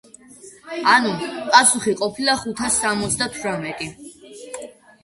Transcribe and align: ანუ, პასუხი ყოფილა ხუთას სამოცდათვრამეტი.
ანუ, 0.93 1.11
პასუხი 1.51 1.93
ყოფილა 2.01 2.35
ხუთას 2.41 2.79
სამოცდათვრამეტი. 2.87 3.93